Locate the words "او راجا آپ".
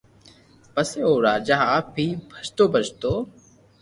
1.07-1.87